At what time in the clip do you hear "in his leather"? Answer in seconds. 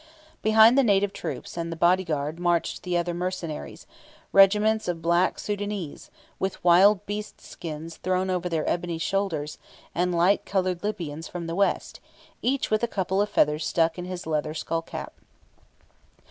13.99-14.55